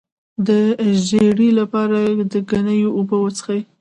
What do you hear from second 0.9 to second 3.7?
ژیړي لپاره د ګنیو اوبه وڅښئ